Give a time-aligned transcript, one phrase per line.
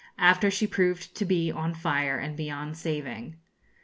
[0.17, 3.35] after she proved to be on fire and beyond saving.